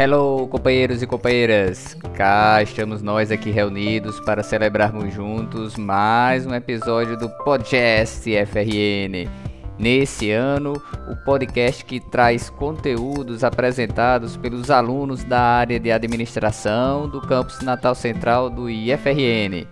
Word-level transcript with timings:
Hello, 0.00 0.46
companheiros 0.46 1.02
e 1.02 1.08
companheiras! 1.08 1.94
Cá 2.14 2.62
estamos 2.62 3.02
nós 3.02 3.32
aqui 3.32 3.50
reunidos 3.50 4.20
para 4.20 4.44
celebrarmos 4.44 5.12
juntos 5.12 5.74
mais 5.74 6.46
um 6.46 6.54
episódio 6.54 7.16
do 7.16 7.28
Podcast 7.28 8.30
FRN. 8.46 9.28
Nesse 9.76 10.30
ano, 10.30 10.80
o 11.10 11.16
podcast 11.24 11.84
que 11.84 11.98
traz 11.98 12.48
conteúdos 12.48 13.42
apresentados 13.42 14.36
pelos 14.36 14.70
alunos 14.70 15.24
da 15.24 15.40
área 15.40 15.80
de 15.80 15.90
administração 15.90 17.08
do 17.08 17.20
campus 17.20 17.60
Natal 17.62 17.96
Central 17.96 18.48
do 18.48 18.70
IFRN. 18.70 19.66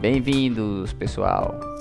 Bem-vindos, 0.00 0.92
pessoal! 0.92 1.73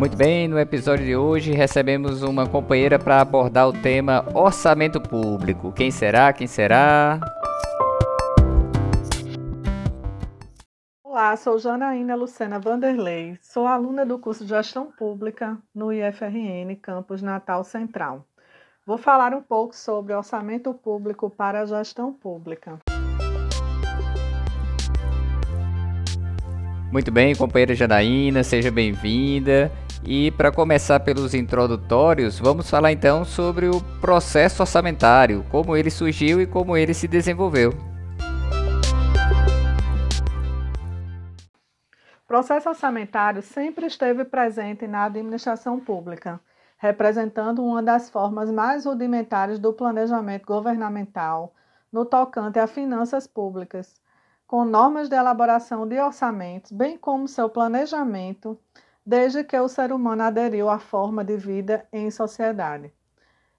Muito 0.00 0.16
bem, 0.16 0.48
no 0.48 0.58
episódio 0.58 1.04
de 1.04 1.14
hoje 1.14 1.52
recebemos 1.52 2.22
uma 2.22 2.48
companheira 2.48 2.98
para 2.98 3.20
abordar 3.20 3.68
o 3.68 3.72
tema 3.82 4.24
orçamento 4.32 4.98
público. 4.98 5.72
Quem 5.72 5.90
será? 5.90 6.32
Quem 6.32 6.46
será? 6.46 7.20
Olá, 11.04 11.36
sou 11.36 11.58
Janaína 11.58 12.14
Lucena 12.14 12.58
Vanderlei, 12.58 13.36
sou 13.42 13.66
aluna 13.66 14.06
do 14.06 14.18
curso 14.18 14.42
de 14.42 14.48
Gestão 14.48 14.90
Pública 14.90 15.58
no 15.74 15.92
IFRN 15.92 16.74
Campus 16.80 17.20
Natal 17.20 17.62
Central. 17.62 18.24
Vou 18.86 18.96
falar 18.96 19.34
um 19.34 19.42
pouco 19.42 19.76
sobre 19.76 20.14
orçamento 20.14 20.72
público 20.72 21.28
para 21.28 21.60
a 21.60 21.66
gestão 21.66 22.10
pública. 22.10 22.78
Muito 26.90 27.12
bem, 27.12 27.36
companheira 27.36 27.74
Janaína, 27.74 28.42
seja 28.42 28.70
bem-vinda. 28.70 29.70
E 30.02 30.30
para 30.30 30.50
começar 30.50 31.00
pelos 31.00 31.34
introdutórios, 31.34 32.38
vamos 32.38 32.70
falar 32.70 32.90
então 32.90 33.22
sobre 33.22 33.68
o 33.68 33.82
processo 34.00 34.62
orçamentário, 34.62 35.44
como 35.50 35.76
ele 35.76 35.90
surgiu 35.90 36.40
e 36.40 36.46
como 36.46 36.74
ele 36.74 36.94
se 36.94 37.06
desenvolveu. 37.06 37.72
Processo 42.26 42.68
orçamentário 42.68 43.42
sempre 43.42 43.86
esteve 43.86 44.24
presente 44.24 44.86
na 44.86 45.04
administração 45.04 45.78
pública, 45.78 46.40
representando 46.78 47.62
uma 47.62 47.82
das 47.82 48.08
formas 48.08 48.50
mais 48.50 48.86
rudimentares 48.86 49.58
do 49.58 49.72
planejamento 49.72 50.46
governamental 50.46 51.52
no 51.92 52.06
tocante 52.06 52.58
a 52.58 52.66
finanças 52.66 53.26
públicas, 53.26 54.00
com 54.46 54.64
normas 54.64 55.08
de 55.08 55.16
elaboração 55.16 55.86
de 55.86 55.98
orçamentos, 56.00 56.72
bem 56.72 56.96
como 56.96 57.28
seu 57.28 57.50
planejamento 57.50 58.58
desde 59.10 59.42
que 59.42 59.58
o 59.58 59.66
ser 59.66 59.92
humano 59.92 60.22
aderiu 60.22 60.70
à 60.70 60.78
forma 60.78 61.24
de 61.24 61.36
vida 61.36 61.84
em 61.92 62.12
sociedade. 62.12 62.92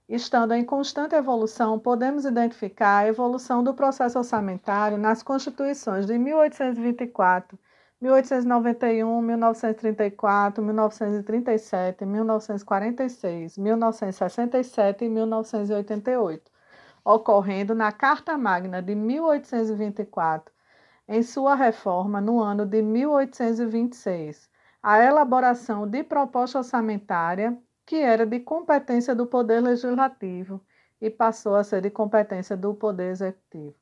Estando 0.08 0.54
em 0.54 0.64
constante 0.64 1.14
evolução, 1.14 1.78
podemos 1.78 2.24
identificar 2.24 3.00
a 3.00 3.06
evolução 3.06 3.62
do 3.62 3.74
processo 3.74 4.16
orçamentário 4.16 4.96
nas 4.96 5.22
constituições 5.22 6.06
de 6.06 6.16
1824, 6.16 7.58
1891, 8.00 9.20
1934, 9.20 10.64
1937, 10.64 12.06
1946, 12.06 13.58
1967 13.58 15.04
e 15.04 15.08
1988, 15.10 16.50
ocorrendo 17.04 17.74
na 17.74 17.92
Carta 17.92 18.38
Magna 18.38 18.80
de 18.80 18.94
1824, 18.94 20.50
em 21.06 21.22
sua 21.22 21.54
reforma 21.54 22.22
no 22.22 22.40
ano 22.40 22.64
de 22.64 22.80
1826 22.80 24.50
a 24.82 24.98
elaboração 25.02 25.86
de 25.86 26.02
proposta 26.02 26.58
orçamentária, 26.58 27.56
que 27.86 27.96
era 27.96 28.26
de 28.26 28.40
competência 28.40 29.14
do 29.14 29.26
Poder 29.26 29.60
Legislativo 29.60 30.60
e 31.00 31.08
passou 31.08 31.54
a 31.54 31.62
ser 31.62 31.82
de 31.82 31.90
competência 31.90 32.56
do 32.56 32.74
Poder 32.74 33.10
Executivo. 33.10 33.76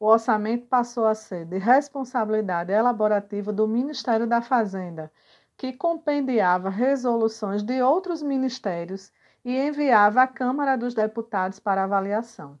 O 0.00 0.06
orçamento 0.06 0.66
passou 0.66 1.06
a 1.06 1.14
ser 1.14 1.44
de 1.44 1.58
responsabilidade 1.58 2.72
elaborativa 2.72 3.52
do 3.52 3.68
Ministério 3.68 4.26
da 4.26 4.42
Fazenda, 4.42 5.12
que 5.56 5.72
compendiava 5.72 6.68
resoluções 6.68 7.62
de 7.62 7.80
outros 7.80 8.20
ministérios 8.20 9.12
e 9.44 9.56
enviava 9.56 10.22
à 10.22 10.26
Câmara 10.26 10.76
dos 10.76 10.92
Deputados 10.92 11.60
para 11.60 11.84
avaliação. 11.84 12.58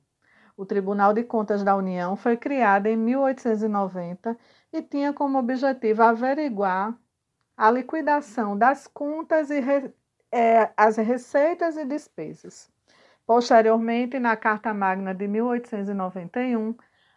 O 0.56 0.64
Tribunal 0.64 1.12
de 1.12 1.24
Contas 1.24 1.64
da 1.64 1.74
União 1.74 2.14
foi 2.14 2.36
criado 2.36 2.86
em 2.86 2.96
1890 2.96 4.38
e 4.72 4.82
tinha 4.82 5.12
como 5.12 5.38
objetivo 5.38 6.02
averiguar 6.02 6.96
a 7.62 7.70
liquidação 7.70 8.58
das 8.58 8.88
contas 8.88 9.48
e 9.48 9.60
re, 9.60 9.94
é, 10.32 10.72
as 10.76 10.96
receitas 10.96 11.76
e 11.76 11.84
despesas. 11.84 12.68
Posteriormente, 13.24 14.18
na 14.18 14.36
Carta 14.36 14.74
Magna 14.74 15.14
de 15.14 15.28
1891, 15.28 16.74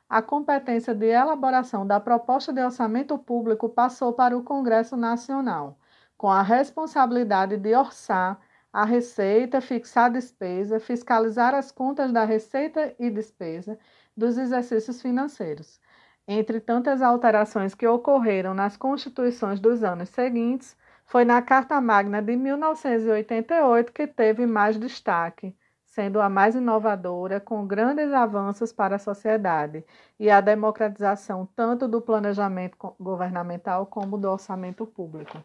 a 0.08 0.22
competência 0.22 0.94
de 0.94 1.08
elaboração 1.08 1.88
da 1.88 2.00
proposta 2.00 2.54
de 2.54 2.62
orçamento 2.62 3.18
público 3.18 3.68
passou 3.68 4.14
para 4.14 4.38
o 4.38 4.44
Congresso 4.44 4.96
Nacional, 4.96 5.80
com 6.16 6.30
a 6.30 6.44
responsabilidade 6.44 7.58
de 7.58 7.74
orçar 7.74 8.40
a 8.72 8.86
receita, 8.86 9.60
fixar 9.60 10.06
a 10.06 10.10
despesa, 10.10 10.80
fiscalizar 10.80 11.56
as 11.56 11.72
contas 11.72 12.12
da 12.14 12.24
receita 12.24 12.94
e 13.00 13.10
despesa 13.10 13.80
dos 14.16 14.38
exercícios 14.38 15.02
financeiros. 15.02 15.82
Entre 16.28 16.60
tantas 16.60 17.04
alterações 17.04 17.76
que 17.76 17.88
ocorreram 17.88 18.56
nas 18.56 18.76
constituições 18.76 19.60
dos 19.60 19.84
anos 19.84 20.10
seguintes, 20.10 20.76
foi 21.06 21.24
na 21.24 21.40
Carta 21.40 21.80
Magna 21.80 22.20
de 22.20 22.36
1988 22.36 23.94
que 23.94 24.08
teve 24.08 24.48
mais 24.48 24.80
destaque, 24.80 25.56
sendo 25.86 26.20
a 26.20 26.28
mais 26.28 26.56
inovadora, 26.56 27.40
com 27.40 27.66
grandes 27.68 28.12
avanços 28.12 28.74
para 28.74 28.96
a 28.96 29.00
sociedade 29.00 29.86
e 30.20 30.30
a 30.32 30.42
democratização 30.42 31.48
tanto 31.56 31.88
do 31.88 32.02
planejamento 32.02 32.76
governamental 33.00 33.86
como 33.86 34.18
do 34.18 34.30
orçamento 34.30 34.86
público. 34.88 35.38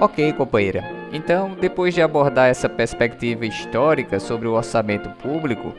Ok, 0.00 0.32
companheira. 0.34 0.97
Então, 1.10 1.54
depois 1.54 1.94
de 1.94 2.02
abordar 2.02 2.48
essa 2.48 2.68
perspectiva 2.68 3.46
histórica 3.46 4.20
sobre 4.20 4.46
o 4.46 4.52
orçamento 4.52 5.08
público, 5.22 5.72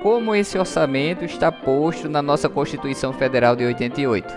como 0.00 0.34
esse 0.34 0.56
orçamento 0.56 1.24
está 1.24 1.50
posto 1.50 2.08
na 2.08 2.22
nossa 2.22 2.48
Constituição 2.48 3.12
Federal 3.12 3.56
de 3.56 3.64
88? 3.64 4.32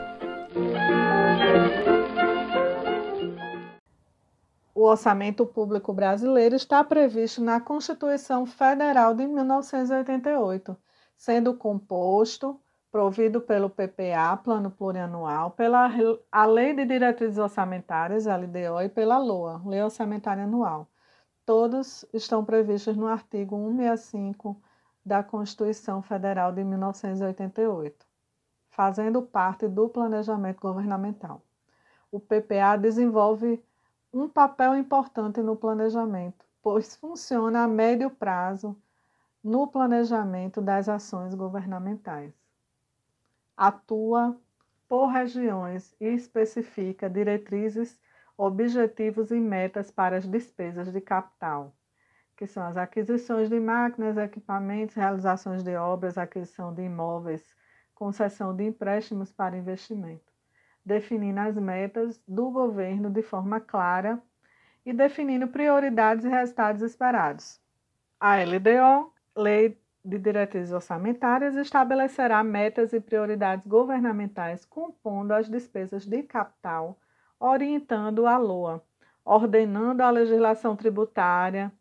O 4.73 4.83
orçamento 4.83 5.45
público 5.45 5.93
brasileiro 5.93 6.55
está 6.55 6.83
previsto 6.83 7.43
na 7.43 7.59
Constituição 7.59 8.45
Federal 8.45 9.13
de 9.13 9.27
1988, 9.27 10.75
sendo 11.15 11.53
composto 11.53 12.59
provido 12.91 13.39
pelo 13.39 13.69
PPA, 13.69 14.35
Plano 14.43 14.71
Plurianual, 14.71 15.51
pela 15.51 15.89
a 16.31 16.45
Lei 16.45 16.73
de 16.73 16.85
Diretrizes 16.85 17.37
Orçamentárias, 17.37 18.25
LDO, 18.25 18.81
e 18.83 18.89
pela 18.89 19.17
LOA, 19.17 19.61
Lei 19.65 19.81
Orçamentária 19.81 20.43
Anual. 20.43 20.87
Todos 21.45 22.05
estão 22.13 22.43
previstos 22.43 22.95
no 22.97 23.07
artigo 23.07 23.55
165 23.55 24.59
da 25.05 25.23
Constituição 25.23 26.01
Federal 26.01 26.51
de 26.51 26.63
1988, 26.63 28.05
fazendo 28.69 29.21
parte 29.21 29.67
do 29.67 29.87
planejamento 29.89 30.59
governamental. 30.59 31.41
O 32.11 32.19
PPA 32.19 32.75
desenvolve 32.75 33.63
um 34.11 34.27
papel 34.27 34.75
importante 34.75 35.41
no 35.41 35.55
planejamento, 35.55 36.45
pois 36.61 36.95
funciona 36.95 37.63
a 37.63 37.67
médio 37.67 38.09
prazo 38.09 38.75
no 39.43 39.67
planejamento 39.67 40.59
das 40.61 40.89
ações 40.89 41.33
governamentais 41.35 42.38
atua 43.59 44.39
por 44.87 45.07
regiões 45.07 45.93
e 45.99 46.05
especifica 46.05 47.09
diretrizes, 47.09 47.99
objetivos 48.37 49.31
e 49.31 49.39
metas 49.39 49.91
para 49.91 50.15
as 50.15 50.25
despesas 50.25 50.93
de 50.93 51.01
capital, 51.01 51.75
que 52.37 52.47
são 52.47 52.63
as 52.63 52.77
aquisições 52.77 53.49
de 53.49 53.59
máquinas, 53.59 54.15
equipamentos, 54.15 54.95
realizações 54.95 55.61
de 55.61 55.75
obras, 55.75 56.17
aquisição 56.17 56.73
de 56.73 56.83
imóveis, 56.83 57.53
concessão 57.93 58.55
de 58.55 58.63
empréstimos 58.63 59.29
para 59.29 59.57
investimento, 59.57 60.31
definindo 60.85 61.41
as 61.41 61.57
metas 61.57 62.17
do 62.25 62.49
governo 62.49 63.09
de 63.09 63.21
forma 63.21 63.59
clara 63.59 64.23
e 64.85 64.93
definindo 64.93 65.49
prioridades 65.49 66.23
e 66.23 66.29
resultados 66.29 66.81
esperados. 66.81 67.59
A 68.17 68.37
LDO, 68.37 69.11
Lei 69.35 69.77
de 70.03 70.17
diretrizes 70.17 70.71
orçamentárias 70.71 71.55
estabelecerá 71.55 72.43
metas 72.43 72.93
e 72.93 72.99
prioridades 72.99 73.65
governamentais 73.65 74.65
compondo 74.65 75.31
as 75.31 75.49
despesas 75.49 76.05
de 76.05 76.23
capital, 76.23 76.97
orientando 77.39 78.25
a 78.25 78.37
LOA, 78.37 78.83
ordenando 79.25 80.01
a 80.01 80.09
legislação 80.09 80.75
tributária, 80.75 81.71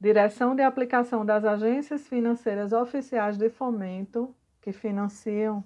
direção 0.00 0.54
de 0.54 0.62
aplicação 0.62 1.24
das 1.24 1.44
agências 1.44 2.06
financeiras 2.06 2.72
oficiais 2.72 3.38
de 3.38 3.48
fomento 3.48 4.34
que 4.60 4.72
financiam 4.72 5.64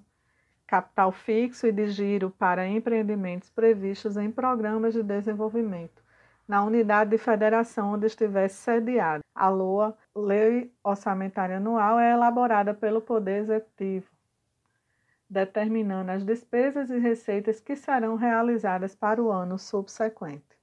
capital 0.66 1.12
fixo 1.12 1.66
e 1.66 1.72
de 1.72 1.88
giro 1.88 2.30
para 2.30 2.66
empreendimentos 2.66 3.50
previstos 3.50 4.16
em 4.16 4.30
programas 4.30 4.94
de 4.94 5.02
desenvolvimento 5.02 6.06
na 6.46 6.62
unidade 6.62 7.10
de 7.10 7.18
federação 7.18 7.94
onde 7.94 8.06
estivesse 8.06 8.56
sediado. 8.56 9.22
A 9.34 9.48
LOA, 9.48 9.96
Lei 10.16 10.72
Orçamentária 10.82 11.58
Anual, 11.58 12.00
é 12.00 12.12
elaborada 12.12 12.72
pelo 12.72 13.02
Poder 13.02 13.42
Executivo, 13.42 14.10
determinando 15.28 16.10
as 16.10 16.24
despesas 16.24 16.88
e 16.88 16.98
receitas 16.98 17.60
que 17.60 17.76
serão 17.76 18.16
realizadas 18.16 18.94
para 18.94 19.22
o 19.22 19.30
ano 19.30 19.58
subsequente. 19.58 20.56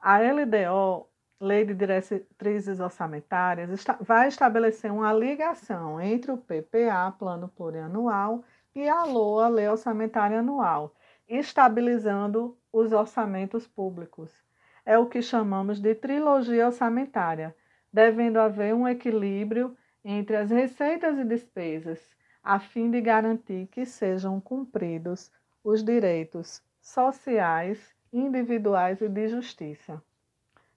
A 0.00 0.18
LDO, 0.18 1.06
Lei 1.38 1.64
de 1.64 1.72
Diretrizes 1.72 2.80
Orçamentárias, 2.80 3.84
vai 4.00 4.26
estabelecer 4.26 4.90
uma 4.90 5.12
ligação 5.12 6.00
entre 6.00 6.32
o 6.32 6.36
PPA, 6.36 7.14
Plano 7.16 7.48
Plurianual, 7.48 8.42
e 8.74 8.88
a 8.88 9.04
LOA, 9.04 9.46
Lei 9.46 9.68
Orçamentária 9.68 10.40
Anual, 10.40 10.92
estabilizando 11.28 12.58
os 12.72 12.90
orçamentos 12.90 13.68
públicos. 13.68 14.42
É 14.84 14.98
o 14.98 15.06
que 15.06 15.22
chamamos 15.22 15.78
de 15.78 15.94
trilogia 15.94 16.66
orçamentária, 16.66 17.54
devendo 17.94 18.38
haver 18.38 18.74
um 18.74 18.88
equilíbrio 18.88 19.76
entre 20.04 20.34
as 20.34 20.50
receitas 20.50 21.16
e 21.16 21.24
despesas, 21.24 22.00
a 22.42 22.58
fim 22.58 22.90
de 22.90 23.00
garantir 23.00 23.68
que 23.68 23.86
sejam 23.86 24.40
cumpridos 24.40 25.30
os 25.62 25.84
direitos 25.84 26.60
sociais, 26.82 27.94
individuais 28.12 29.00
e 29.00 29.08
de 29.08 29.28
justiça. 29.28 30.02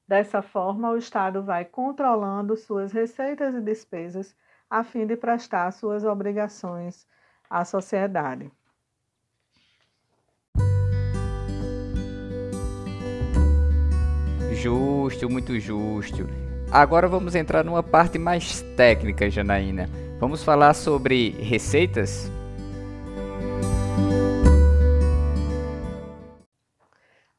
Dessa 0.08 0.44
forma, 0.44 0.92
o 0.92 0.98
Estado 0.98 1.42
vai 1.42 1.66
controlando 1.66 2.56
suas 2.56 2.92
receitas 2.92 3.56
e 3.56 3.62
despesas 3.62 4.36
a 4.70 4.84
fim 4.84 5.08
de 5.08 5.18
prestar 5.18 5.72
suas 5.72 6.04
obrigações 6.04 7.08
à 7.50 7.66
sociedade. 7.66 8.52
Justo, 14.54 15.28
muito 15.28 15.60
justo. 15.60 16.47
Agora 16.72 17.08
vamos 17.08 17.34
entrar 17.34 17.64
numa 17.64 17.82
parte 17.82 18.20
mais 18.20 18.62
técnica, 18.76 19.30
Janaína. 19.30 19.90
Vamos 20.20 20.44
falar 20.44 20.74
sobre 20.74 21.30
receitas? 21.42 22.30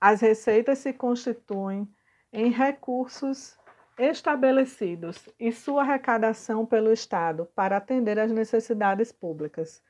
As 0.01 0.23
receitas 0.23 0.79
se 0.79 0.95
constituem 0.95 1.87
em 2.33 2.51
recursos 2.51 3.59
estabelecidos 3.99 5.29
e 5.39 5.53
sua 5.53 5.83
arrecadação 5.83 6.65
pelo 6.65 6.91
Estado 6.91 7.47
para 7.55 7.77
atender 7.77 8.19
às 8.19 8.31
necessidades 8.31 9.13
públicas. 9.13 9.83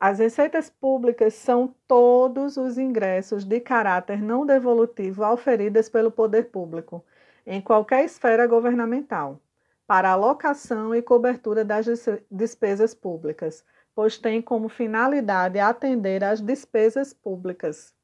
As 0.00 0.18
receitas 0.18 0.70
públicas 0.70 1.34
são 1.34 1.74
todos 1.86 2.56
os 2.56 2.78
ingressos 2.78 3.44
de 3.44 3.60
caráter 3.60 4.22
não 4.22 4.46
devolutivo 4.46 5.22
auferidas 5.22 5.90
pelo 5.90 6.10
poder 6.10 6.44
público, 6.44 7.04
em 7.46 7.60
qualquer 7.60 8.04
esfera 8.04 8.46
governamental, 8.46 9.40
para 9.86 10.10
alocação 10.10 10.92
e 10.94 11.00
cobertura 11.00 11.64
das 11.64 11.86
despesas 12.28 12.92
públicas, 12.92 13.64
pois 13.94 14.18
tem 14.18 14.42
como 14.42 14.68
finalidade 14.68 15.60
atender 15.60 16.24
às 16.24 16.40
despesas 16.40 17.14
públicas. 17.14 17.94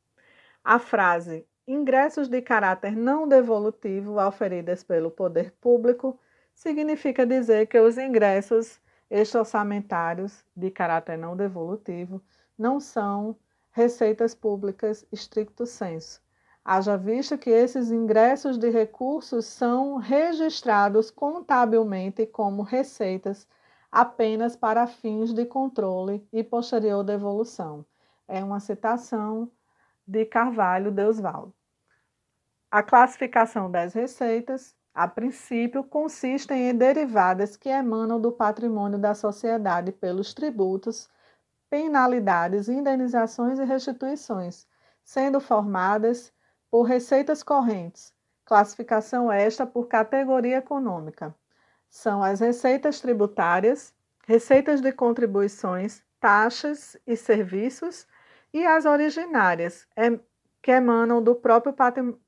A 0.62 0.78
frase 0.78 1.44
ingressos 1.66 2.28
de 2.28 2.40
caráter 2.40 2.96
não 2.96 3.26
devolutivo 3.26 4.20
auferidas 4.20 4.84
pelo 4.84 5.10
poder 5.10 5.52
público 5.60 6.18
significa 6.54 7.26
dizer 7.26 7.66
que 7.66 7.78
os 7.78 7.98
ingressos 7.98 8.80
extra-orçamentários 9.10 10.44
de 10.56 10.70
caráter 10.70 11.18
não 11.18 11.36
devolutivo 11.36 12.22
não 12.56 12.78
são 12.78 13.36
receitas 13.72 14.34
públicas 14.34 15.04
estricto 15.10 15.66
senso. 15.66 16.21
Haja 16.64 16.96
vista 16.96 17.36
que 17.36 17.50
esses 17.50 17.90
ingressos 17.90 18.56
de 18.56 18.70
recursos 18.70 19.46
são 19.46 19.96
registrados 19.96 21.10
contabilmente 21.10 22.24
como 22.26 22.62
receitas 22.62 23.48
apenas 23.90 24.54
para 24.56 24.86
fins 24.86 25.32
de 25.32 25.44
controle 25.44 26.26
e 26.32 26.42
posterior 26.44 27.02
devolução. 27.02 27.84
É 28.28 28.42
uma 28.42 28.60
citação 28.60 29.50
de 30.06 30.24
Carvalho 30.24 30.90
Deusvaldo. 30.90 31.52
A 32.70 32.82
classificação 32.82 33.70
das 33.70 33.92
receitas 33.92 34.74
a 34.94 35.08
princípio, 35.08 35.82
consistem 35.82 36.68
em 36.68 36.76
derivadas 36.76 37.56
que 37.56 37.68
emanam 37.70 38.20
do 38.20 38.30
patrimônio 38.30 38.98
da 38.98 39.14
sociedade 39.14 39.90
pelos 39.90 40.34
tributos, 40.34 41.08
penalidades, 41.70 42.68
indenizações 42.68 43.58
e 43.58 43.64
restituições, 43.64 44.66
sendo 45.02 45.40
formadas 45.40 46.30
por 46.72 46.84
receitas 46.84 47.42
correntes, 47.42 48.14
classificação 48.46 49.30
esta 49.30 49.66
por 49.66 49.88
categoria 49.88 50.56
econômica. 50.56 51.34
São 51.90 52.22
as 52.22 52.40
receitas 52.40 52.98
tributárias, 52.98 53.94
receitas 54.26 54.80
de 54.80 54.90
contribuições, 54.90 56.02
taxas 56.19 56.96
e 57.06 57.14
serviços 57.14 58.06
e 58.54 58.64
as 58.64 58.86
originárias, 58.86 59.86
que 60.62 60.70
emanam 60.70 61.22
do 61.22 61.34
próprio 61.34 61.74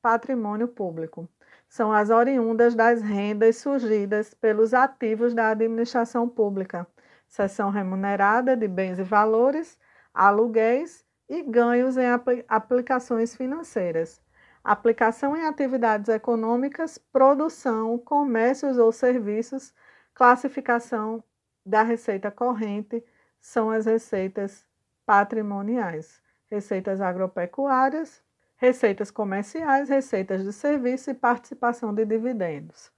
patrimônio 0.03 0.69
público. 0.69 1.27
São 1.67 1.91
as 1.91 2.11
oriundas 2.11 2.75
das 2.75 3.01
rendas 3.01 3.57
surgidas 3.57 4.35
pelos 4.35 4.75
ativos 4.75 5.33
da 5.33 5.49
administração 5.49 6.29
pública, 6.29 6.87
seção 7.27 7.71
remunerada 7.71 8.55
de 8.55 8.69
bens 8.69 8.99
e 8.99 9.03
valores, 9.03 9.79
aluguéis 10.13 11.03
e 11.31 11.43
ganhos 11.43 11.97
em 11.97 12.09
aplicações 12.47 13.35
financeiras, 13.35 14.21
aplicação 14.65 15.37
em 15.37 15.45
atividades 15.45 16.09
econômicas, 16.09 16.97
produção, 16.97 17.99
comércios 17.99 18.79
ou 18.79 18.91
serviços, 18.91 19.75
classificação 20.15 21.23
da 21.65 21.83
receita 21.83 22.31
corrente 22.31 23.05
são 23.41 23.71
as 23.71 23.85
receitas 23.85 24.67
patrimoniais, 25.05 26.23
receitas 26.51 27.01
agropecuárias, 27.01 28.23
receitas 28.57 29.11
comerciais, 29.11 29.91
receitas 29.91 30.43
de 30.43 30.53
serviço 30.53 31.11
e 31.11 31.15
participação 31.15 31.93
de 31.95 32.07
dividendos. 32.07 32.91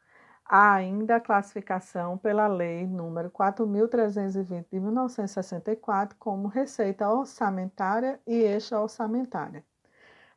Há 0.45 0.75
ainda 0.75 1.17
a 1.17 1.21
classificação 1.21 2.17
pela 2.17 2.47
Lei 2.47 2.87
nº 2.87 3.31
4.320 3.31 4.67
de 4.71 4.79
1964 4.79 6.17
como 6.21 6.47
receita 6.47 7.09
orçamentária 7.11 8.21
e 8.25 8.45
extra-orçamentária. 8.45 9.65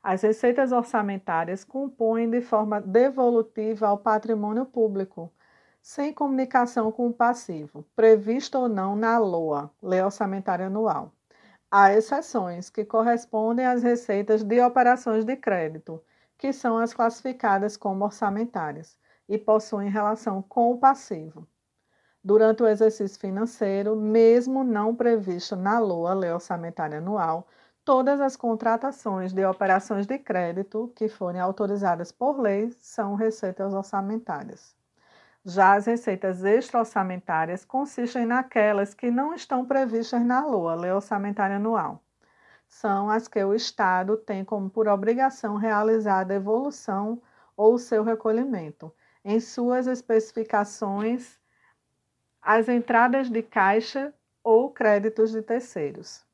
As 0.01 0.21
receitas 0.21 0.71
orçamentárias 0.71 1.65
compõem 1.65 2.29
de 2.29 2.41
forma 2.41 2.79
devolutiva 2.79 3.87
ao 3.87 3.97
patrimônio 3.97 4.65
público, 4.65 5.31
sem 5.81 6.13
comunicação 6.13 6.89
com 6.89 7.07
o 7.07 7.13
passivo, 7.13 7.85
previsto 7.95 8.57
ou 8.57 8.69
não 8.69 8.95
na 8.95 9.17
LOA, 9.17 9.69
Lei 9.83 10.01
Orçamentária 10.01 10.67
Anual. 10.67 11.11
Há 11.69 11.93
exceções 11.93 12.69
que 12.69 12.85
correspondem 12.85 13.65
às 13.65 13.83
receitas 13.83 14.41
de 14.41 14.61
operações 14.61 15.25
de 15.25 15.35
crédito, 15.35 16.01
que 16.37 16.53
são 16.53 16.77
as 16.77 16.93
classificadas 16.93 17.75
como 17.75 18.05
orçamentárias 18.05 18.97
e 19.27 19.37
possuem 19.37 19.89
relação 19.89 20.41
com 20.41 20.71
o 20.71 20.77
passivo. 20.77 21.45
Durante 22.23 22.63
o 22.63 22.67
exercício 22.67 23.19
financeiro, 23.19 23.97
mesmo 23.97 24.63
não 24.63 24.95
previsto 24.95 25.57
na 25.57 25.77
LOA, 25.77 26.13
Lei 26.13 26.31
Orçamentária 26.31 26.99
Anual, 26.99 27.47
todas 27.89 28.21
as 28.21 28.35
contratações 28.35 29.33
de 29.33 29.43
operações 29.43 30.05
de 30.05 30.19
crédito 30.19 30.93
que 30.95 31.09
forem 31.09 31.41
autorizadas 31.41 32.11
por 32.11 32.39
lei 32.39 32.71
são 32.77 33.15
receitas 33.15 33.73
orçamentárias. 33.73 34.75
Já 35.43 35.73
as 35.73 35.87
receitas 35.87 36.43
extra-orçamentárias 36.43 37.65
consistem 37.65 38.27
naquelas 38.27 38.93
que 38.93 39.09
não 39.09 39.33
estão 39.33 39.65
previstas 39.65 40.23
na 40.23 40.45
LOA, 40.45 40.75
Lei 40.75 40.91
Orçamentária 40.91 41.55
Anual. 41.55 41.99
São 42.67 43.09
as 43.09 43.27
que 43.27 43.43
o 43.43 43.55
Estado 43.55 44.17
tem 44.17 44.45
como 44.45 44.69
por 44.69 44.87
obrigação 44.87 45.55
realizar 45.55 46.19
a 46.19 46.23
devolução 46.23 47.19
ou 47.57 47.79
seu 47.79 48.03
recolhimento. 48.03 48.93
Em 49.25 49.39
suas 49.39 49.87
especificações, 49.87 51.39
as 52.39 52.69
entradas 52.69 53.31
de 53.31 53.41
caixa 53.41 54.13
ou 54.43 54.69
créditos 54.69 55.31
de 55.31 55.41
terceiros. 55.41 56.28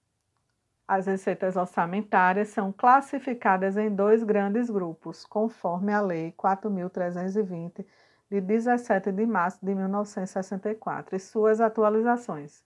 As 0.87 1.07
receitas 1.07 1.55
orçamentárias 1.55 2.49
são 2.49 2.71
classificadas 2.71 3.75
em 3.75 3.89
dois 3.89 4.23
grandes 4.23 4.69
grupos, 4.69 5.25
conforme 5.25 5.91
a 5.91 5.99
Lei 5.99 6.31
4.320 6.37 7.83
de 8.29 8.39
17 8.39 9.11
de 9.11 9.25
março 9.25 9.65
de 9.65 9.73
1964 9.73 11.15
e 11.15 11.19
suas 11.19 11.59
atualizações, 11.59 12.63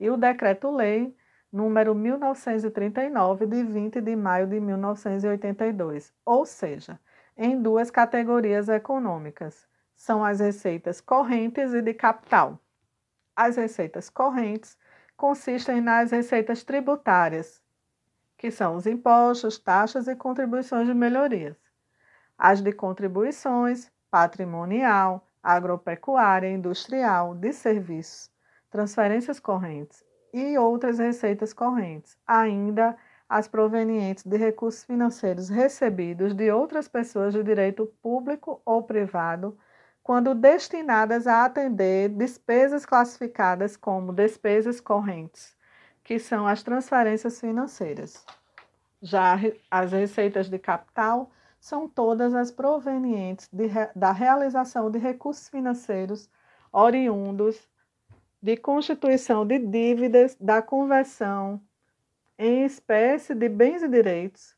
e 0.00 0.08
o 0.08 0.16
Decreto-Lei 0.16 1.14
número 1.52 1.94
1939 1.94 3.46
de 3.46 3.62
20 3.64 4.00
de 4.00 4.16
maio 4.16 4.46
de 4.46 4.60
1982, 4.60 6.12
ou 6.24 6.46
seja, 6.46 6.98
em 7.36 7.60
duas 7.60 7.90
categorias 7.90 8.68
econômicas. 8.68 9.66
São 9.94 10.24
as 10.24 10.40
receitas 10.40 11.00
correntes 11.00 11.74
e 11.74 11.82
de 11.82 11.92
capital. 11.92 12.58
As 13.34 13.56
receitas 13.56 14.08
correntes 14.08 14.76
consistem 15.18 15.80
nas 15.80 16.12
receitas 16.12 16.62
tributárias, 16.62 17.60
que 18.38 18.52
são 18.52 18.76
os 18.76 18.86
impostos, 18.86 19.58
taxas 19.58 20.06
e 20.06 20.14
contribuições 20.14 20.86
de 20.86 20.94
melhorias. 20.94 21.56
As 22.38 22.62
de 22.62 22.72
contribuições, 22.72 23.90
patrimonial, 24.12 25.26
agropecuária, 25.42 26.48
industrial, 26.48 27.34
de 27.34 27.52
serviços, 27.52 28.30
transferências 28.70 29.40
correntes 29.40 30.04
e 30.32 30.56
outras 30.56 31.00
receitas 31.00 31.52
correntes, 31.52 32.16
ainda 32.24 32.96
as 33.28 33.48
provenientes 33.48 34.24
de 34.24 34.36
recursos 34.36 34.84
financeiros 34.84 35.48
recebidos 35.48 36.32
de 36.32 36.48
outras 36.52 36.86
pessoas 36.86 37.34
de 37.34 37.42
direito 37.42 37.86
público 38.00 38.62
ou 38.64 38.84
privado, 38.84 39.58
quando 40.08 40.34
destinadas 40.34 41.26
a 41.26 41.44
atender 41.44 42.08
despesas 42.08 42.86
classificadas 42.86 43.76
como 43.76 44.10
despesas 44.10 44.80
correntes, 44.80 45.54
que 46.02 46.18
são 46.18 46.46
as 46.46 46.62
transferências 46.62 47.38
financeiras. 47.38 48.24
Já 49.02 49.36
as 49.70 49.92
receitas 49.92 50.48
de 50.48 50.58
capital 50.58 51.30
são 51.60 51.86
todas 51.86 52.32
as 52.32 52.50
provenientes 52.50 53.50
de, 53.52 53.68
da 53.94 54.10
realização 54.10 54.90
de 54.90 54.98
recursos 54.98 55.50
financeiros 55.50 56.30
oriundos 56.72 57.68
de 58.40 58.56
constituição 58.56 59.46
de 59.46 59.58
dívidas, 59.58 60.34
da 60.40 60.62
conversão 60.62 61.60
em 62.38 62.64
espécie 62.64 63.34
de 63.34 63.46
bens 63.46 63.82
e 63.82 63.88
direitos, 63.88 64.56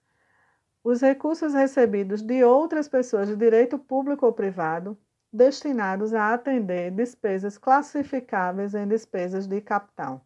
os 0.85 1.01
recursos 1.01 1.55
recebidos 1.55 2.23
de 2.23 2.45
outras 2.45 2.89
pessoas 2.89 3.27
de 3.27 3.35
direito 3.35 3.81
público 3.81 4.25
ou 4.25 4.33
privado, 4.33 4.97
destinados 5.33 6.13
a 6.13 6.35
atender 6.35 6.91
despesas 6.91 7.57
classificáveis 7.57 8.75
em 8.75 8.87
despesas 8.87 9.47
de 9.47 9.61
capital. 9.61 10.25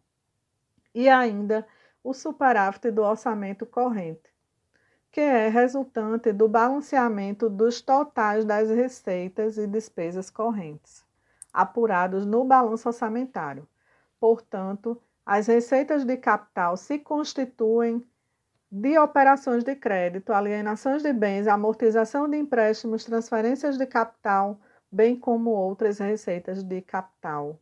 E 0.93 1.09
ainda 1.09 1.65
o 2.03 2.13
superávit 2.13 2.91
do 2.91 3.03
orçamento 3.03 3.65
corrente, 3.65 4.33
que 5.11 5.21
é 5.21 5.47
resultante 5.47 6.33
do 6.33 6.47
balanceamento 6.47 7.49
dos 7.49 7.81
totais 7.81 8.45
das 8.45 8.69
receitas 8.69 9.57
e 9.57 9.67
despesas 9.67 10.29
correntes, 10.29 11.05
apurados 11.53 12.25
no 12.25 12.43
balanço 12.43 12.89
orçamentário. 12.89 13.67
Portanto, 14.19 15.01
as 15.25 15.47
receitas 15.47 16.05
de 16.05 16.17
capital 16.17 16.77
se 16.77 16.99
constituem 16.99 18.05
de 18.71 18.97
operações 18.99 19.63
de 19.63 19.75
crédito, 19.75 20.33
alienações 20.33 21.01
de 21.01 21.13
bens, 21.13 21.47
amortização 21.47 22.29
de 22.29 22.37
empréstimos, 22.37 23.05
transferências 23.05 23.77
de 23.77 23.85
capital, 23.85 24.59
bem 24.95 25.19
como 25.19 25.49
outras 25.49 25.99
receitas 25.99 26.63
de 26.63 26.81
capital. 26.81 27.59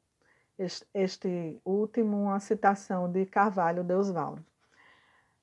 Este, 0.94 1.60
último, 1.66 2.16
uma 2.16 2.40
citação 2.40 3.12
de 3.12 3.26
Carvalho 3.26 3.84
de 3.84 3.96
Osvaldo. 3.96 4.46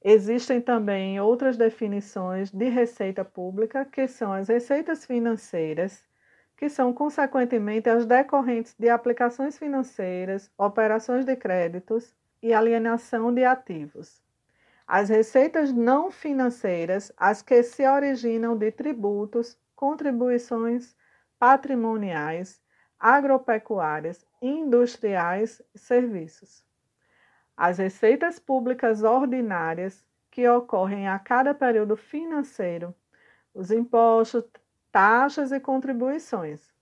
Existem 0.03 0.61
também 0.61 1.21
outras 1.21 1.57
definições 1.57 2.53
de 2.53 2.69
receita 2.69 3.25
pública, 3.25 3.85
que 3.85 4.07
são 4.07 4.33
as 4.33 4.49
receitas 4.49 5.05
financeiras, 5.05 6.05
que 6.57 6.69
são 6.69 6.93
consequentemente 6.93 7.91
as 7.91 8.07
decorrentes 8.07 8.75
de 8.79 8.89
aplicações 8.89 9.59
financeiras, 9.59 10.49
operações 10.57 11.25
de 11.25 11.35
créditos 11.35 12.15
e 12.41 12.55
alienação 12.55 13.35
de 13.35 13.45
ativos. 13.45 14.23
As 14.87 15.09
receitas 15.09 15.73
não 15.73 16.11
financeiras, 16.11 17.13
as 17.17 17.43
que 17.43 17.63
se 17.63 17.87
originam 17.87 18.57
de 18.57 18.71
tributos, 18.71 19.59
contribuições 19.75 20.95
patrimoniais, 21.41 22.63
agropecuárias, 22.99 24.27
industriais 24.43 25.63
e 25.75 25.79
serviços. 25.79 26.63
As 27.57 27.79
receitas 27.79 28.39
públicas 28.39 29.03
ordinárias 29.03 30.05
que 30.31 30.47
ocorrem 30.47 31.09
a 31.09 31.19
cada 31.19 31.55
período 31.55 31.97
financeiro, 31.97 32.95
os 33.55 33.71
impostos, 33.71 34.45
taxas 34.93 35.51
e 35.51 35.59
contribuições. 35.59 36.75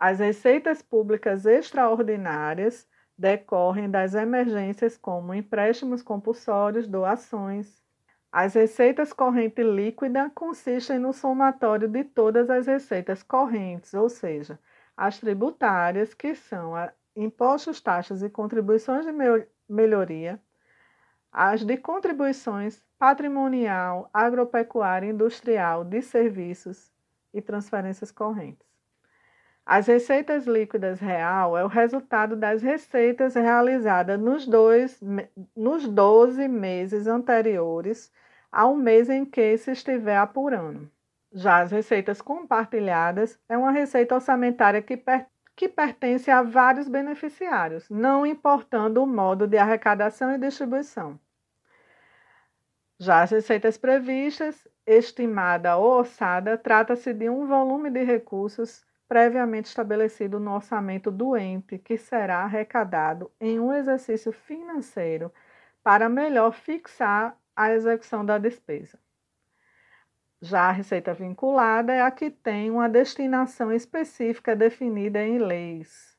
As 0.00 0.18
receitas 0.18 0.80
públicas 0.80 1.44
extraordinárias 1.44 2.88
decorrem 3.18 3.90
das 3.90 4.14
emergências 4.14 4.96
como 4.96 5.34
empréstimos 5.34 6.02
compulsórios, 6.02 6.88
doações. 6.88 7.83
As 8.36 8.54
receitas 8.54 9.12
corrente 9.12 9.62
líquida 9.62 10.28
consistem 10.34 10.98
no 10.98 11.12
somatório 11.12 11.86
de 11.86 12.02
todas 12.02 12.50
as 12.50 12.66
receitas 12.66 13.22
correntes, 13.22 13.94
ou 13.94 14.08
seja, 14.08 14.58
as 14.96 15.20
tributárias, 15.20 16.14
que 16.14 16.34
são 16.34 16.72
impostos, 17.14 17.80
taxas 17.80 18.24
e 18.24 18.28
contribuições 18.28 19.06
de 19.06 19.12
melhoria, 19.68 20.42
as 21.30 21.64
de 21.64 21.76
contribuições 21.76 22.82
patrimonial, 22.98 24.10
agropecuária, 24.12 25.08
industrial, 25.08 25.84
de 25.84 26.02
serviços 26.02 26.90
e 27.32 27.40
transferências 27.40 28.10
correntes. 28.10 28.66
As 29.64 29.86
receitas 29.86 30.44
líquidas 30.44 30.98
real 30.98 31.56
é 31.56 31.64
o 31.64 31.68
resultado 31.68 32.34
das 32.34 32.62
receitas 32.62 33.36
realizadas 33.36 34.18
nos, 34.18 34.44
dois, 34.44 35.00
nos 35.56 35.86
12 35.86 36.48
meses 36.48 37.06
anteriores 37.06 38.12
ao 38.54 38.76
mês 38.76 39.10
em 39.10 39.24
que 39.24 39.58
se 39.58 39.72
estiver 39.72 40.16
apurando. 40.16 40.88
Já 41.32 41.58
as 41.58 41.72
receitas 41.72 42.22
compartilhadas 42.22 43.36
é 43.48 43.58
uma 43.58 43.72
receita 43.72 44.14
orçamentária 44.14 44.80
que 44.80 44.96
per 44.96 45.26
que 45.56 45.68
pertence 45.68 46.28
a 46.32 46.42
vários 46.42 46.88
beneficiários, 46.88 47.88
não 47.88 48.26
importando 48.26 49.00
o 49.00 49.06
modo 49.06 49.46
de 49.46 49.56
arrecadação 49.56 50.34
e 50.34 50.38
distribuição. 50.38 51.16
Já 52.98 53.22
as 53.22 53.30
receitas 53.30 53.78
previstas, 53.78 54.66
estimada 54.84 55.76
ou 55.76 55.98
orçada, 55.98 56.58
trata-se 56.58 57.14
de 57.14 57.30
um 57.30 57.46
volume 57.46 57.88
de 57.88 58.02
recursos 58.02 58.84
previamente 59.08 59.68
estabelecido 59.68 60.40
no 60.40 60.54
orçamento 60.54 61.08
do 61.08 61.36
ente 61.36 61.78
que 61.78 61.96
será 61.96 62.38
arrecadado 62.38 63.30
em 63.40 63.60
um 63.60 63.72
exercício 63.72 64.32
financeiro 64.32 65.32
para 65.84 66.08
melhor 66.08 66.52
fixar 66.52 67.36
a 67.56 67.72
execução 67.72 68.24
da 68.24 68.38
despesa. 68.38 68.98
Já 70.40 70.68
a 70.68 70.72
receita 70.72 71.14
vinculada 71.14 71.92
é 71.92 72.02
a 72.02 72.10
que 72.10 72.30
tem 72.30 72.70
uma 72.70 72.88
destinação 72.88 73.72
específica 73.72 74.54
definida 74.54 75.22
em 75.22 75.38
leis. 75.38 76.14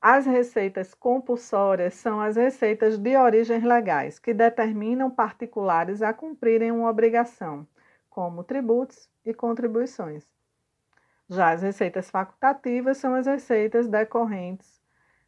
As 0.00 0.26
receitas 0.26 0.94
compulsórias 0.94 1.94
são 1.94 2.20
as 2.20 2.36
receitas 2.36 2.98
de 2.98 3.16
origens 3.16 3.62
legais, 3.62 4.18
que 4.18 4.34
determinam 4.34 5.10
particulares 5.10 6.02
a 6.02 6.12
cumprirem 6.12 6.72
uma 6.72 6.90
obrigação, 6.90 7.66
como 8.10 8.42
tributos 8.42 9.08
e 9.24 9.32
contribuições. 9.32 10.26
Já 11.28 11.50
as 11.50 11.62
receitas 11.62 12.10
facultativas 12.10 12.98
são 12.98 13.14
as 13.14 13.26
receitas 13.26 13.86
decorrentes 13.86 14.81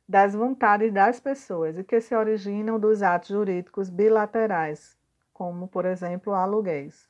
das 0.09 0.35
vontades 0.35 0.93
das 0.93 1.21
pessoas 1.21 1.79
e 1.79 1.85
que 1.85 2.01
se 2.01 2.15
originam 2.15 2.79
dos 2.79 3.03
atos 3.03 3.29
jurídicos 3.31 3.89
bilaterais, 3.91 4.99
como, 5.33 5.69
por 5.69 5.85
exemplo, 5.87 6.35
aluguéis. 6.35 7.09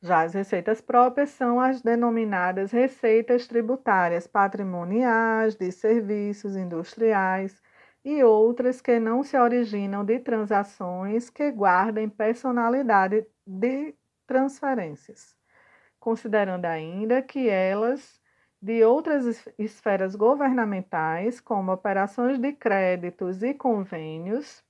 Já 0.00 0.22
as 0.22 0.34
receitas 0.34 0.80
próprias 0.80 1.30
são 1.30 1.60
as 1.60 1.80
denominadas 1.80 2.72
receitas 2.72 3.46
tributárias 3.46 4.26
patrimoniais, 4.26 5.54
de 5.54 5.70
serviços 5.70 6.56
industriais 6.56 7.62
e 8.04 8.22
outras 8.24 8.80
que 8.80 8.98
não 8.98 9.22
se 9.22 9.36
originam 9.38 10.04
de 10.04 10.18
transações 10.18 11.30
que 11.30 11.50
guardem 11.52 12.08
personalidade 12.08 13.24
de 13.46 13.94
transferências, 14.26 15.36
considerando 16.00 16.64
ainda 16.66 17.22
que 17.22 17.48
elas 17.48 18.21
de 18.62 18.84
outras 18.84 19.44
esferas 19.58 20.14
governamentais, 20.14 21.40
como 21.40 21.72
operações 21.72 22.38
de 22.38 22.52
créditos 22.52 23.42
e 23.42 23.52
convênios, 23.52 24.62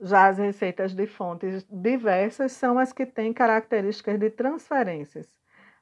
já 0.00 0.28
as 0.28 0.38
receitas 0.38 0.94
de 0.94 1.06
fontes 1.06 1.66
diversas 1.68 2.52
são 2.52 2.78
as 2.78 2.92
que 2.92 3.04
têm 3.04 3.32
características 3.32 4.18
de 4.18 4.30
transferências, 4.30 5.28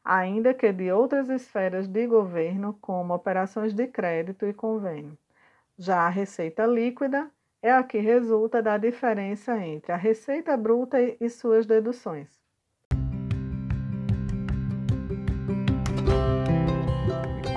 ainda 0.02 0.54
que 0.54 0.72
de 0.72 0.90
outras 0.90 1.28
esferas 1.28 1.87
de 1.87 2.06
governo, 2.06 2.72
como 2.80 3.14
operações 3.14 3.75
de 3.75 3.87
crédito 3.87 4.46
e 4.46 4.54
convênio. 4.54 5.18
Já 5.78 6.06
a 6.06 6.08
receita 6.08 6.64
líquida 6.66 7.30
é 7.62 7.70
a 7.72 7.82
que 7.82 7.99
resulta 7.99 8.62
da 8.62 8.78
diferença 8.78 9.58
entre 9.58 9.92
a 9.92 9.96
receita 9.96 10.56
bruta 10.56 10.99
e 10.99 11.28
suas 11.28 11.66
deduções. 11.66 12.39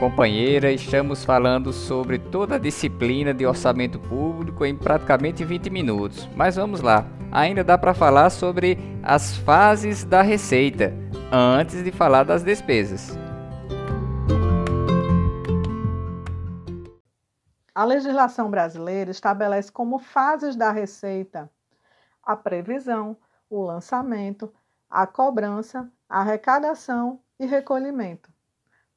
Companheira, 0.04 0.70
estamos 0.70 1.24
falando 1.24 1.72
sobre 1.72 2.20
toda 2.20 2.56
a 2.56 2.60
disciplina 2.60 3.34
de 3.34 3.46
orçamento 3.46 3.98
público 3.98 4.66
em 4.66 4.76
praticamente 4.76 5.46
20 5.46 5.70
minutos. 5.70 6.28
Mas 6.36 6.58
vamos 6.58 6.82
lá, 6.82 7.08
ainda 7.32 7.64
dá 7.64 7.78
para 7.78 7.94
falar 7.94 8.30
sobre 8.30 8.78
as 9.02 9.38
fases 9.38 10.04
da 10.04 10.22
receita, 10.22 10.94
antes 11.32 11.82
de 11.82 11.90
falar 11.90 12.26
das 12.26 12.44
despesas. 12.44 13.18
A 17.74 17.86
legislação 17.86 18.52
brasileira 18.52 19.10
estabelece 19.10 19.72
como 19.72 20.00
fases 20.00 20.58
da 20.58 20.70
receita 20.70 21.50
a 22.22 22.36
previsão, 22.36 23.16
o 23.50 23.64
lançamento, 23.64 24.54
a 24.90 25.08
cobrança, 25.08 25.90
a 26.10 26.20
arrecadação 26.20 27.22
e 27.40 27.46
recolhimento. 27.46 28.33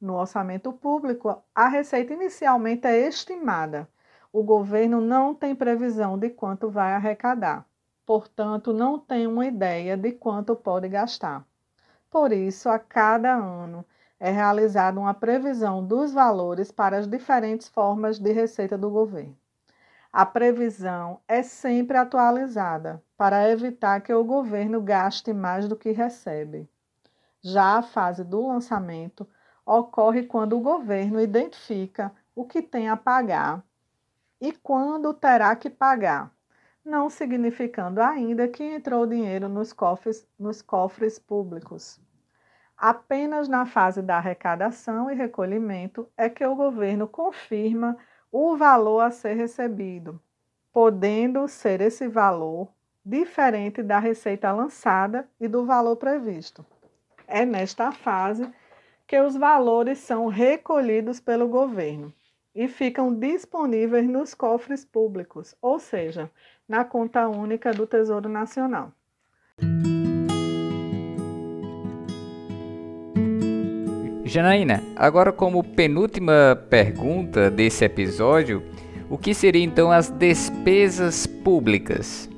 No 0.01 0.15
orçamento 0.15 0.73
público, 0.75 1.43
a 1.55 1.69
receita 1.69 2.13
inicialmente 2.13 2.87
é 2.87 3.09
estimada. 3.09 3.89
O 4.31 4.43
governo 4.43 5.01
não 5.01 5.35
tem 5.35 5.55
previsão 5.55 6.19
de 6.19 6.29
quanto 6.29 6.69
vai 6.69 6.93
arrecadar, 6.93 7.65
portanto, 8.05 8.75
não 8.75 8.99
tem 8.99 9.27
uma 9.27 9.47
ideia 9.47 9.97
de 9.97 10.13
quanto 10.13 10.55
pode 10.55 10.87
gastar. 10.89 11.47
Por 12.11 12.31
isso, 12.31 12.69
a 12.69 12.79
cada 12.79 13.35
ano 13.35 13.85
é 14.21 14.31
realizada 14.31 15.01
uma 15.01 15.15
previsão 15.15 15.83
dos 15.83 16.13
valores 16.13 16.71
para 16.71 16.99
as 16.99 17.07
diferentes 17.07 17.69
formas 17.69 18.19
de 18.19 18.33
receita 18.33 18.77
do 18.77 18.91
governo. 18.91 19.37
A 20.13 20.25
previsão 20.25 21.21
é 21.27 21.43
sempre 21.43 21.97
atualizada 21.97 23.03
para 23.17 23.51
evitar 23.51 24.01
que 24.01 24.13
o 24.13 24.25
governo 24.25 24.81
gaste 24.81 25.33
mais 25.33 25.67
do 25.69 25.77
que 25.77 25.91
recebe. 25.91 26.69
Já 27.43 27.79
a 27.79 27.83
fase 27.83 28.25
do 28.25 28.47
lançamento 28.47 29.27
ocorre 29.67 30.23
quando 30.23 30.57
o 30.57 30.61
governo 30.61 31.21
identifica 31.21 32.13
o 32.35 32.45
que 32.45 32.63
tem 32.63 32.89
a 32.89 32.97
pagar 32.97 33.65
e 34.41 34.53
quando 34.53 35.13
terá 35.13 35.57
que 35.57 35.69
pagar, 35.69 36.31
não 36.85 37.11
significando 37.11 38.01
ainda 38.01 38.47
que 38.47 38.63
entrou 38.63 39.07
dinheiro 39.07 39.49
nos 39.49 39.73
cofres, 39.73 40.27
nos 40.39 40.63
cofres 40.63 41.19
públicos. 41.19 42.01
Apenas 42.77 43.49
na 43.49 43.67
fase 43.67 44.03
da 44.03 44.19
arrecadação 44.19 45.11
e 45.11 45.15
recolhimento 45.15 46.09
é 46.17 46.29
que 46.29 46.47
o 46.47 46.55
governo 46.55 47.09
confirma 47.09 47.97
o 48.31 48.57
valor 48.57 49.01
a 49.01 49.11
ser 49.11 49.35
recebido, 49.35 50.21
podendo 50.73 51.49
ser 51.49 51.81
esse 51.81 52.07
valor 52.07 52.69
diferente 53.03 53.83
da 53.83 53.99
receita 53.99 54.53
lançada 54.53 55.27
e 55.41 55.49
do 55.49 55.65
valor 55.65 55.97
previsto. 55.97 56.65
É 57.27 57.47
nesta 57.47 57.91
fase 57.91 58.53
que 59.07 59.21
os 59.21 59.37
valores 59.37 59.99
são 59.99 60.27
recolhidos 60.27 61.21
pelo 61.21 61.49
governo 61.49 62.13
e 62.55 62.67
ficam 62.67 63.15
disponíveis 63.15 64.09
nos 64.09 64.35
cofres 64.35 64.85
públicos, 64.85 65.55
ou 65.61 65.79
seja, 65.79 66.31
na 66.69 66.85
conta 66.85 67.29
única 67.29 67.73
do 67.73 67.87
Tesouro 67.87 68.29
Nacional. 68.29 68.93
Janaína, 74.25 74.83
agora 74.97 75.33
como 75.33 75.63
penúltima 75.63 76.61
pergunta 76.69 77.51
desse 77.51 77.85
episódio, 77.85 78.63
o 79.09 79.17
que 79.17 79.33
seriam 79.33 79.65
então 79.65 79.93
as 79.93 80.11
despesas 80.11 81.27
públicas? 81.27 82.29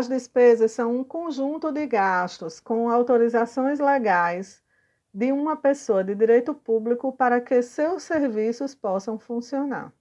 As 0.00 0.08
despesas 0.08 0.72
são 0.72 0.96
um 0.96 1.04
conjunto 1.04 1.70
de 1.70 1.86
gastos 1.86 2.58
com 2.58 2.88
autorizações 2.88 3.78
legais 3.78 4.62
de 5.12 5.30
uma 5.30 5.58
pessoa 5.58 6.02
de 6.02 6.14
direito 6.14 6.54
público 6.54 7.12
para 7.12 7.38
que 7.38 7.60
seus 7.60 8.04
serviços 8.04 8.74
possam 8.74 9.18
funcionar. 9.18 9.92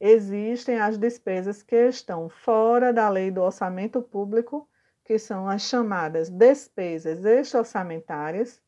Existem 0.00 0.80
as 0.80 0.98
despesas 0.98 1.62
que 1.62 1.76
estão 1.76 2.28
fora 2.28 2.92
da 2.92 3.08
lei 3.08 3.30
do 3.30 3.40
orçamento 3.40 4.02
público 4.02 4.68
que 5.04 5.16
são 5.16 5.48
as 5.48 5.62
chamadas 5.62 6.28
despesas 6.28 7.24
extra-orçamentárias, 7.24 8.60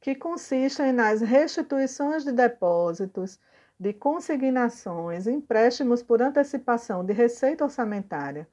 que 0.00 0.16
consistem 0.16 0.92
nas 0.92 1.20
restituições 1.20 2.24
de 2.24 2.32
depósitos, 2.32 3.38
de 3.78 3.92
consignações, 3.92 5.28
empréstimos 5.28 6.02
por 6.02 6.20
antecipação 6.20 7.04
de 7.04 7.12
receita 7.12 7.62
orçamentária, 7.62 8.48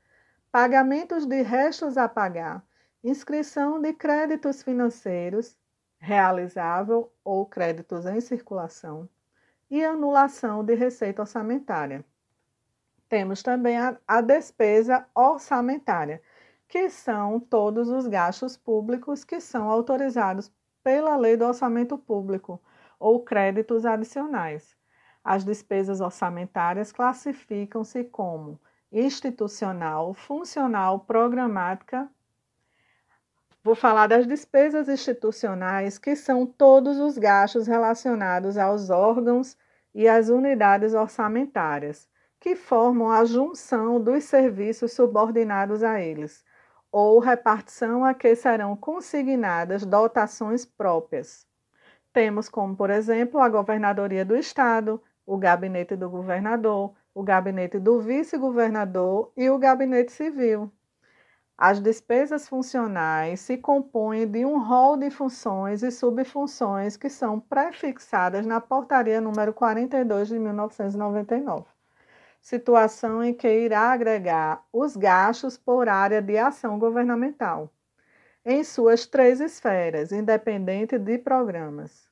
pagamentos 0.51 1.25
de 1.25 1.41
restos 1.41 1.97
a 1.97 2.09
pagar, 2.09 2.61
inscrição 3.01 3.81
de 3.81 3.93
créditos 3.93 4.61
financeiros 4.61 5.57
realizável 5.97 7.11
ou 7.23 7.45
créditos 7.45 8.05
em 8.05 8.19
circulação 8.19 9.07
e 9.69 9.83
anulação 9.83 10.63
de 10.63 10.75
receita 10.75 11.21
orçamentária. 11.21 12.03
Temos 13.07 13.41
também 13.41 13.77
a, 13.77 13.97
a 14.07 14.19
despesa 14.19 15.07
orçamentária, 15.15 16.21
que 16.67 16.89
são 16.89 17.39
todos 17.39 17.87
os 17.87 18.07
gastos 18.07 18.57
públicos 18.57 19.23
que 19.23 19.39
são 19.39 19.69
autorizados 19.69 20.51
pela 20.83 21.15
Lei 21.15 21.37
do 21.37 21.45
Orçamento 21.45 21.97
Público 21.97 22.61
ou 22.99 23.23
créditos 23.23 23.85
adicionais. 23.85 24.75
As 25.23 25.45
despesas 25.45 26.01
orçamentárias 26.01 26.91
classificam-se 26.91 28.03
como 28.05 28.59
institucional, 28.91 30.13
funcional, 30.13 30.99
programática. 30.99 32.09
Vou 33.63 33.75
falar 33.75 34.07
das 34.07 34.27
despesas 34.27 34.89
institucionais, 34.89 35.97
que 35.97 36.15
são 36.15 36.45
todos 36.45 36.99
os 36.99 37.17
gastos 37.17 37.67
relacionados 37.67 38.57
aos 38.57 38.89
órgãos 38.89 39.57
e 39.93 40.07
às 40.07 40.29
unidades 40.29 40.93
orçamentárias, 40.93 42.09
que 42.39 42.55
formam 42.55 43.11
a 43.11 43.23
junção 43.23 44.01
dos 44.01 44.23
serviços 44.23 44.93
subordinados 44.93 45.83
a 45.83 46.01
eles 46.01 46.43
ou 46.91 47.19
repartição 47.19 48.03
a 48.03 48.13
que 48.13 48.35
serão 48.35 48.75
consignadas 48.75 49.85
dotações 49.85 50.65
próprias. 50.65 51.47
Temos 52.11 52.49
como, 52.49 52.75
por 52.75 52.89
exemplo, 52.89 53.39
a 53.39 53.47
Governadoria 53.47 54.25
do 54.25 54.35
Estado, 54.35 55.01
o 55.25 55.37
Gabinete 55.37 55.95
do 55.95 56.09
Governador, 56.09 56.93
o 57.13 57.23
Gabinete 57.23 57.79
do 57.79 57.99
Vice-Governador 57.99 59.31
e 59.35 59.49
o 59.49 59.57
Gabinete 59.57 60.11
Civil. 60.11 60.71
As 61.57 61.79
despesas 61.79 62.47
funcionais 62.47 63.39
se 63.41 63.57
compõem 63.57 64.27
de 64.27 64.45
um 64.45 64.59
rol 64.59 64.97
de 64.97 65.11
funções 65.11 65.83
e 65.83 65.91
subfunções 65.91 66.97
que 66.97 67.09
são 67.09 67.39
prefixadas 67.39 68.45
na 68.45 68.59
Portaria 68.59 69.21
número 69.21 69.53
42 69.53 70.29
de 70.29 70.39
1999 70.39 71.65
situação 72.41 73.23
em 73.23 73.33
que 73.33 73.47
irá 73.47 73.91
agregar 73.91 74.65
os 74.73 74.97
gastos 74.97 75.57
por 75.57 75.87
área 75.87 76.21
de 76.21 76.37
ação 76.37 76.79
governamental, 76.79 77.71
em 78.43 78.63
suas 78.63 79.05
três 79.05 79.39
esferas, 79.39 80.11
independente 80.11 80.97
de 80.97 81.19
programas. 81.19 82.09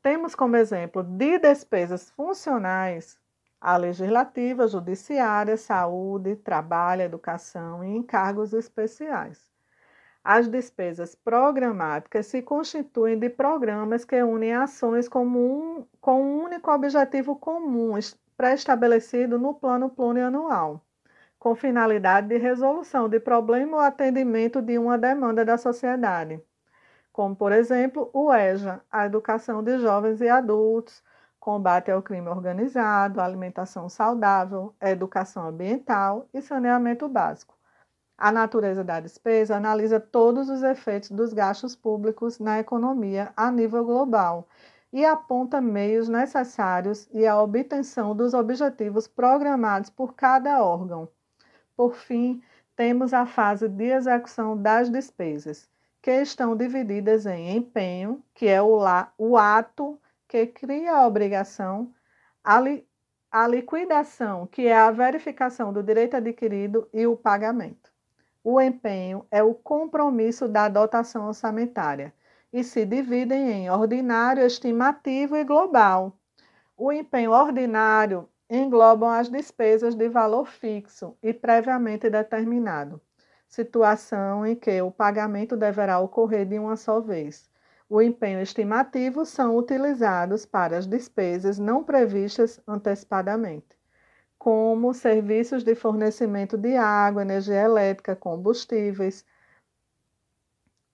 Temos 0.00 0.34
como 0.34 0.56
exemplo 0.56 1.02
de 1.02 1.38
despesas 1.38 2.10
funcionais 2.12 3.18
a 3.60 3.76
legislativa, 3.76 4.66
judiciária, 4.66 5.56
saúde, 5.56 6.36
trabalho, 6.36 7.02
educação 7.02 7.84
e 7.84 7.94
encargos 7.94 8.54
especiais. 8.54 9.50
As 10.24 10.48
despesas 10.48 11.14
programáticas 11.14 12.26
se 12.26 12.42
constituem 12.42 13.18
de 13.18 13.28
programas 13.28 14.04
que 14.04 14.22
unem 14.22 14.54
ações 14.54 15.08
com 15.08 15.26
um, 15.26 15.86
com 16.00 16.22
um 16.22 16.44
único 16.44 16.70
objetivo 16.70 17.36
comum, 17.36 17.92
pré-estabelecido 18.36 19.38
no 19.38 19.54
plano 19.54 19.90
plurianual, 19.90 20.82
com 21.38 21.54
finalidade 21.54 22.28
de 22.28 22.38
resolução 22.38 23.08
de 23.08 23.20
problema 23.20 23.78
ou 23.78 23.82
atendimento 23.82 24.62
de 24.62 24.78
uma 24.78 24.96
demanda 24.96 25.44
da 25.44 25.58
sociedade, 25.58 26.42
como, 27.12 27.34
por 27.36 27.52
exemplo, 27.52 28.10
o 28.12 28.32
EJA, 28.32 28.80
a 28.90 29.06
educação 29.06 29.62
de 29.62 29.78
jovens 29.78 30.20
e 30.20 30.28
adultos, 30.28 31.02
combate 31.40 31.90
ao 31.90 32.02
crime 32.02 32.28
organizado, 32.28 33.20
alimentação 33.20 33.88
saudável, 33.88 34.74
educação 34.80 35.48
ambiental 35.48 36.28
e 36.32 36.42
saneamento 36.42 37.08
básico. 37.08 37.58
A 38.16 38.30
natureza 38.30 38.84
da 38.84 39.00
despesa 39.00 39.56
analisa 39.56 39.98
todos 39.98 40.50
os 40.50 40.62
efeitos 40.62 41.10
dos 41.10 41.32
gastos 41.32 41.74
públicos 41.74 42.38
na 42.38 42.60
economia 42.60 43.32
a 43.34 43.50
nível 43.50 43.82
global 43.82 44.46
e 44.92 45.06
aponta 45.06 45.60
meios 45.60 46.08
necessários 46.08 47.08
e 47.12 47.26
a 47.26 47.40
obtenção 47.40 48.14
dos 48.14 48.34
objetivos 48.34 49.08
programados 49.08 49.88
por 49.88 50.14
cada 50.14 50.62
órgão. 50.62 51.08
Por 51.74 51.94
fim, 51.94 52.42
temos 52.76 53.14
a 53.14 53.24
fase 53.24 53.68
de 53.68 53.84
execução 53.84 54.60
das 54.60 54.90
despesas, 54.90 55.68
que 56.02 56.10
estão 56.10 56.54
divididas 56.54 57.24
em 57.24 57.56
empenho, 57.56 58.22
que 58.34 58.46
é 58.46 58.60
o, 58.60 58.76
la, 58.76 59.12
o 59.16 59.38
ato 59.38 59.98
que 60.30 60.46
cria 60.46 60.92
a 60.92 61.08
obrigação, 61.08 61.92
a, 62.44 62.60
li, 62.60 62.86
a 63.32 63.48
liquidação, 63.48 64.46
que 64.46 64.68
é 64.68 64.76
a 64.76 64.88
verificação 64.92 65.72
do 65.72 65.82
direito 65.82 66.16
adquirido, 66.16 66.88
e 66.92 67.04
o 67.04 67.16
pagamento. 67.16 67.90
O 68.44 68.60
empenho 68.60 69.26
é 69.28 69.42
o 69.42 69.52
compromisso 69.52 70.46
da 70.46 70.68
dotação 70.68 71.26
orçamentária 71.26 72.14
e 72.52 72.62
se 72.62 72.86
dividem 72.86 73.50
em 73.50 73.70
ordinário, 73.70 74.44
estimativo 74.44 75.36
e 75.36 75.42
global. 75.42 76.16
O 76.76 76.92
empenho 76.92 77.32
ordinário 77.32 78.28
engloba 78.48 79.18
as 79.18 79.28
despesas 79.28 79.96
de 79.96 80.08
valor 80.08 80.46
fixo 80.46 81.16
e 81.20 81.34
previamente 81.34 82.08
determinado, 82.08 83.00
situação 83.48 84.46
em 84.46 84.54
que 84.54 84.80
o 84.80 84.92
pagamento 84.92 85.56
deverá 85.56 85.98
ocorrer 85.98 86.46
de 86.46 86.56
uma 86.56 86.76
só 86.76 87.00
vez. 87.00 87.50
O 87.90 88.00
empenho 88.00 88.40
estimativo 88.40 89.26
são 89.26 89.56
utilizados 89.56 90.46
para 90.46 90.78
as 90.78 90.86
despesas 90.86 91.58
não 91.58 91.82
previstas 91.82 92.60
antecipadamente, 92.64 93.76
como 94.38 94.94
serviços 94.94 95.64
de 95.64 95.74
fornecimento 95.74 96.56
de 96.56 96.76
água, 96.76 97.22
energia 97.22 97.62
elétrica, 97.62 98.14
combustíveis. 98.14 99.26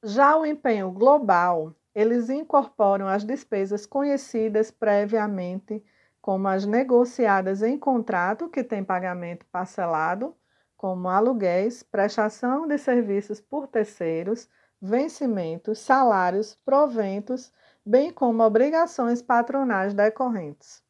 Já 0.02 0.38
o 0.38 0.46
empenho 0.46 0.90
global, 0.90 1.74
eles 1.94 2.30
incorporam 2.30 3.06
as 3.06 3.24
despesas 3.24 3.84
conhecidas 3.84 4.70
previamente, 4.70 5.84
como 6.22 6.48
as 6.48 6.64
negociadas 6.64 7.62
em 7.62 7.78
contrato, 7.78 8.48
que 8.48 8.64
tem 8.64 8.82
pagamento 8.82 9.44
parcelado, 9.52 10.34
como 10.78 11.10
aluguéis, 11.10 11.82
prestação 11.82 12.66
de 12.66 12.78
serviços 12.78 13.38
por 13.38 13.66
terceiros, 13.66 14.48
vencimentos, 14.80 15.78
salários, 15.78 16.56
proventos, 16.64 17.52
bem 17.84 18.10
como 18.10 18.42
obrigações 18.42 19.22
patronais 19.22 19.94
decorrentes. 19.94 20.82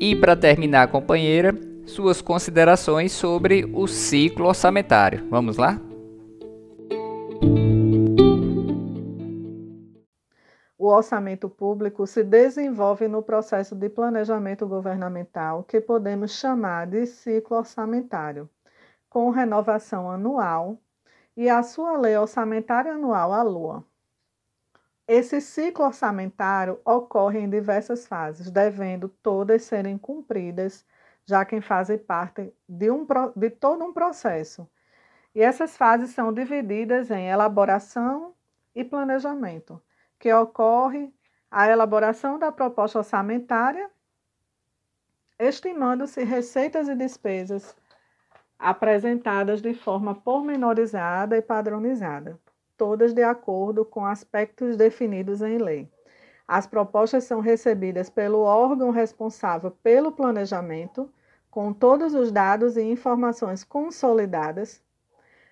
E 0.00 0.16
para 0.16 0.34
terminar, 0.34 0.88
companheira, 0.88 1.54
suas 1.84 2.22
considerações 2.22 3.12
sobre 3.12 3.64
o 3.74 3.86
ciclo 3.86 4.46
orçamentário. 4.46 5.26
Vamos 5.28 5.56
lá? 5.56 5.80
O 10.88 10.90
orçamento 10.90 11.50
público 11.50 12.06
se 12.06 12.24
desenvolve 12.24 13.08
no 13.08 13.22
processo 13.22 13.76
de 13.76 13.90
planejamento 13.90 14.66
governamental, 14.66 15.62
que 15.62 15.82
podemos 15.82 16.30
chamar 16.30 16.86
de 16.86 17.04
ciclo 17.04 17.58
orçamentário, 17.58 18.48
com 19.10 19.28
renovação 19.28 20.10
anual 20.10 20.78
e 21.36 21.46
a 21.46 21.62
sua 21.62 21.98
lei 21.98 22.16
orçamentária 22.16 22.94
anual, 22.94 23.34
a 23.34 23.42
LUA. 23.42 23.84
Esse 25.06 25.42
ciclo 25.42 25.84
orçamentário 25.84 26.80
ocorre 26.86 27.38
em 27.38 27.50
diversas 27.50 28.06
fases, 28.06 28.50
devendo 28.50 29.10
todas 29.22 29.64
serem 29.64 29.98
cumpridas, 29.98 30.86
já 31.26 31.44
que 31.44 31.60
fazem 31.60 31.98
parte 31.98 32.50
de, 32.66 32.90
um, 32.90 33.06
de 33.36 33.50
todo 33.50 33.84
um 33.84 33.92
processo. 33.92 34.66
E 35.34 35.42
essas 35.42 35.76
fases 35.76 36.14
são 36.14 36.32
divididas 36.32 37.10
em 37.10 37.28
elaboração 37.28 38.32
e 38.74 38.82
planejamento 38.82 39.78
que 40.18 40.32
ocorre 40.32 41.12
a 41.50 41.68
elaboração 41.68 42.38
da 42.38 42.52
proposta 42.52 42.98
orçamentária, 42.98 43.90
estimando-se 45.38 46.24
receitas 46.24 46.88
e 46.88 46.94
despesas 46.94 47.76
apresentadas 48.58 49.62
de 49.62 49.72
forma 49.72 50.14
pormenorizada 50.14 51.36
e 51.36 51.42
padronizada, 51.42 52.38
todas 52.76 53.14
de 53.14 53.22
acordo 53.22 53.84
com 53.84 54.04
aspectos 54.04 54.76
definidos 54.76 55.40
em 55.40 55.58
lei. 55.58 55.88
As 56.46 56.66
propostas 56.66 57.24
são 57.24 57.40
recebidas 57.40 58.10
pelo 58.10 58.40
órgão 58.40 58.90
responsável 58.90 59.70
pelo 59.70 60.10
planejamento, 60.10 61.12
com 61.50 61.72
todos 61.72 62.14
os 62.14 62.32
dados 62.32 62.76
e 62.76 62.82
informações 62.82 63.62
consolidadas. 63.62 64.82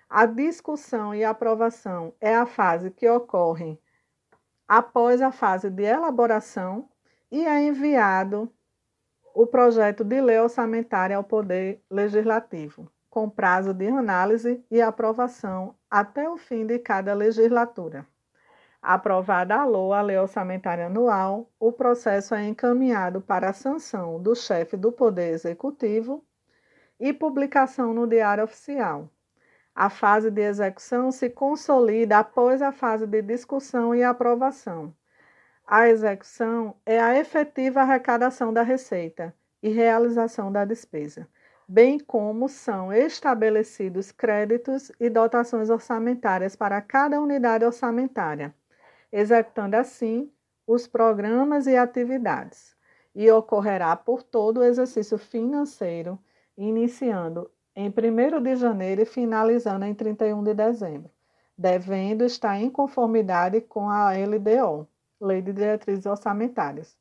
A 0.09 0.25
discussão 0.25 1.13
e 1.13 1.23
aprovação 1.23 2.13
é 2.19 2.35
a 2.35 2.45
fase 2.45 2.91
que 2.91 3.07
ocorre 3.09 3.79
após 4.67 5.21
a 5.21 5.31
fase 5.31 5.69
de 5.69 5.83
elaboração 5.83 6.89
e 7.31 7.45
é 7.45 7.61
enviado 7.63 8.51
o 9.33 9.45
projeto 9.45 10.03
de 10.03 10.19
lei 10.19 10.39
orçamentária 10.39 11.15
ao 11.15 11.23
Poder 11.23 11.81
Legislativo, 11.89 12.91
com 13.09 13.29
prazo 13.29 13.73
de 13.73 13.87
análise 13.87 14.63
e 14.69 14.81
aprovação 14.81 15.75
até 15.89 16.29
o 16.29 16.37
fim 16.37 16.65
de 16.65 16.79
cada 16.79 17.13
legislatura. 17.13 18.05
Aprovada 18.81 19.55
a 19.55 19.65
LOA, 19.65 19.97
a 19.97 20.01
Lei 20.01 20.17
Orçamentária 20.17 20.85
Anual, 20.85 21.51
o 21.59 21.71
processo 21.71 22.35
é 22.35 22.47
encaminhado 22.47 23.21
para 23.21 23.49
a 23.49 23.53
sanção 23.53 24.21
do 24.21 24.35
chefe 24.35 24.77
do 24.77 24.91
Poder 24.91 25.33
Executivo 25.33 26.23
e 26.99 27.11
publicação 27.11 27.93
no 27.93 28.07
Diário 28.07 28.43
Oficial. 28.43 29.09
A 29.79 29.91
fase 29.91 30.31
de 30.31 30.41
execução 30.41 31.11
se 31.11 31.29
consolida 31.29 32.17
após 32.17 32.63
a 32.63 32.71
fase 32.71 33.05
de 33.05 33.21
discussão 33.21 33.93
e 33.93 34.03
aprovação. 34.03 34.91
A 35.67 35.87
execução 35.87 36.75
é 36.83 36.99
a 36.99 37.15
efetiva 37.19 37.81
arrecadação 37.81 38.51
da 38.51 38.63
receita 38.63 39.35
e 39.61 39.69
realização 39.69 40.51
da 40.51 40.65
despesa, 40.65 41.27
bem 41.67 41.99
como 41.99 42.49
são 42.49 42.91
estabelecidos 42.91 44.11
créditos 44.11 44.91
e 44.99 45.11
dotações 45.11 45.69
orçamentárias 45.69 46.55
para 46.55 46.81
cada 46.81 47.21
unidade 47.21 47.63
orçamentária, 47.63 48.55
executando 49.11 49.75
assim 49.75 50.33
os 50.65 50.87
programas 50.87 51.67
e 51.67 51.77
atividades. 51.77 52.75
E 53.13 53.29
ocorrerá 53.29 53.95
por 53.95 54.23
todo 54.23 54.61
o 54.61 54.63
exercício 54.63 55.19
financeiro, 55.19 56.17
iniciando 56.57 57.51
em 57.79 57.89
1 57.89 58.41
de 58.41 58.55
janeiro 58.55 59.03
e 59.03 59.05
finalizando 59.05 59.85
em 59.85 59.93
31 59.93 60.43
de 60.43 60.55
dezembro, 60.55 61.11
devendo 61.55 62.23
estar 62.23 62.59
em 62.59 62.71
conformidade 62.71 63.61
com 63.61 63.87
a 63.87 64.13
LDO, 64.13 64.87
Lei 65.21 65.43
de 65.43 65.53
Diretrizes 65.53 66.07
Orçamentárias. 66.07 66.97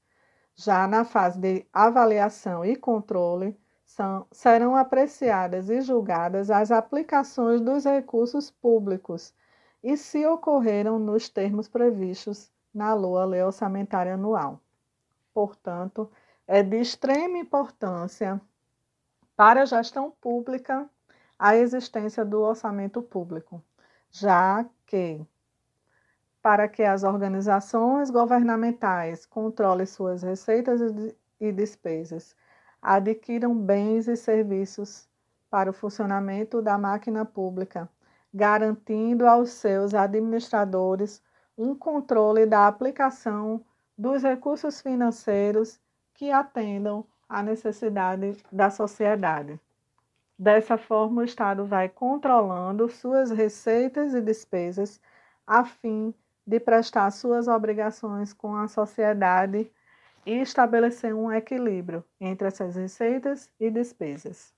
Já 0.55 0.87
na 0.87 1.03
fase 1.03 1.39
de 1.39 1.67
avaliação 1.73 2.63
e 2.63 2.77
controle, 2.77 3.59
são, 3.87 4.27
serão 4.31 4.77
apreciadas 4.77 5.71
e 5.71 5.81
julgadas 5.81 6.51
as 6.51 6.71
aplicações 6.71 7.63
dos 7.63 7.87
recursos 7.87 8.51
públicos 8.51 9.33
e 9.83 9.97
se 9.97 10.27
ocorreram 10.27 10.99
nos 10.99 11.31
termos 11.31 11.69
previstos 11.69 12.53
na 12.75 12.93
LOA, 12.93 13.25
Lei 13.25 13.43
Orçamentária 13.43 14.13
Anual. 14.13 14.61
Portanto, 15.33 16.11
é 16.47 16.63
de 16.63 16.79
extrema 16.79 17.39
importância 17.39 18.39
para 19.37 19.63
a 19.63 19.67
gestão 19.67 20.11
pública 20.21 20.89
a 21.39 21.55
existência 21.55 22.25
do 22.25 22.41
orçamento 22.41 23.03
público, 23.03 23.63
já 24.11 24.65
que 24.87 25.25
para 26.41 26.69
que 26.69 26.83
as 26.83 27.03
organizações 27.03 28.09
governamentais 28.09 29.27
controlem 29.27 29.85
suas 29.85 30.23
receitas 30.23 30.81
e 31.41 31.53
despesas, 31.53 32.35
adquiram 32.81 33.55
bens 33.55 34.09
e 34.09 34.17
serviços 34.17 35.09
para 35.51 35.71
o 35.71 35.73
funcionamento 35.73 36.63
da 36.63 36.79
máquina 36.79 37.25
pública, 37.25 37.89
garantindo 38.33 39.27
aos 39.27 39.51
seus 39.51 39.93
administradores 39.93 41.23
um 41.59 41.75
controle 41.75 42.47
da 42.47 42.67
aplicação 42.67 43.65
dos 43.99 44.23
recursos 44.23 44.81
financeiros 44.81 45.81
que 46.15 46.31
atendam 46.31 47.05
a 47.29 47.43
necessidade 47.43 48.37
da 48.51 48.71
sociedade. 48.71 49.61
Dessa 50.39 50.77
forma, 50.77 51.23
o 51.23 51.25
Estado 51.25 51.65
vai 51.65 51.89
controlando 51.89 52.89
suas 52.89 53.31
receitas 53.31 54.15
e 54.15 54.21
despesas 54.21 55.01
a 55.47 55.65
fim 55.65 56.15
de 56.47 56.61
prestar 56.61 57.11
suas 57.11 57.49
obrigações 57.49 58.33
com 58.33 58.55
a 58.55 58.69
sociedade 58.69 59.71
e 60.25 60.33
estabelecer 60.41 61.15
um 61.15 61.33
equilíbrio 61.33 62.05
entre 62.21 62.49
essas 62.49 62.77
receitas 62.77 63.51
e 63.59 63.71
despesas. 63.71 64.56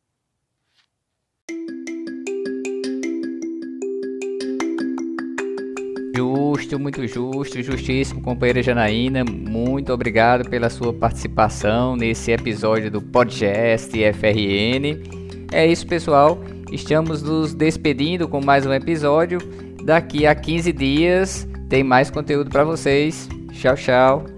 Justo, 6.19 6.81
muito 6.81 7.07
justo, 7.07 7.63
justíssimo, 7.63 8.21
companheira 8.21 8.61
Janaína. 8.61 9.23
Muito 9.25 9.93
obrigado 9.93 10.51
pela 10.51 10.69
sua 10.69 10.93
participação 10.93 11.95
nesse 11.95 12.33
episódio 12.33 12.91
do 12.91 13.01
podcast 13.01 13.97
FRN. 14.15 15.01
É 15.53 15.65
isso, 15.65 15.87
pessoal. 15.87 16.37
Estamos 16.73 17.23
nos 17.23 17.55
despedindo 17.55 18.27
com 18.27 18.45
mais 18.45 18.67
um 18.67 18.73
episódio. 18.73 19.39
Daqui 19.85 20.27
a 20.27 20.35
15 20.35 20.73
dias 20.73 21.49
tem 21.69 21.85
mais 21.85 22.11
conteúdo 22.11 22.51
para 22.51 22.65
vocês. 22.65 23.29
Tchau, 23.53 23.77
tchau. 23.77 24.38